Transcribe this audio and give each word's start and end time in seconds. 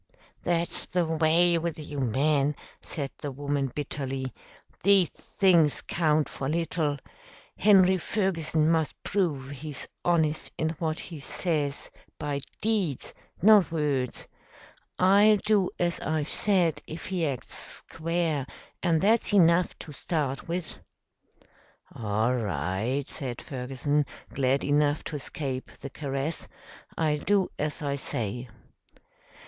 "That's 0.41 0.87
the 0.87 1.05
way 1.05 1.59
with 1.59 1.77
you 1.77 1.99
men," 1.99 2.55
said 2.81 3.11
the 3.19 3.31
woman 3.31 3.67
bitterly. 3.67 4.33
"These 4.81 5.09
things 5.11 5.83
count 5.83 6.27
for 6.27 6.49
little. 6.49 6.97
Henry 7.55 7.99
Ferguson 7.99 8.67
must 8.71 8.95
prove 9.03 9.51
he's 9.51 9.87
honest 10.03 10.51
in 10.57 10.69
what 10.79 10.99
he 10.99 11.19
says 11.19 11.91
by 12.17 12.39
deeds, 12.63 13.13
not 13.43 13.71
words. 13.71 14.27
I'll 14.97 15.37
do 15.37 15.69
as 15.77 15.99
I've 15.99 16.27
said 16.27 16.81
if 16.87 17.05
he 17.09 17.23
acts 17.27 17.53
square, 17.53 18.47
and 18.81 19.01
that's 19.01 19.31
enough 19.33 19.77
to 19.77 19.91
start 19.91 20.47
with." 20.47 20.79
"All 21.93 22.33
right," 22.33 23.07
said 23.07 23.39
Ferguson, 23.39 24.07
glad 24.33 24.63
enough 24.63 25.03
to 25.03 25.15
escape 25.15 25.69
the 25.77 25.91
caress. 25.91 26.47
"I'll 26.97 27.19
do 27.19 27.51
as 27.59 27.83
I 27.83 27.97
say." 27.97 28.49